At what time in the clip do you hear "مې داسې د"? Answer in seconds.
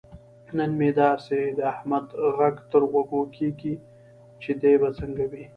0.79-1.59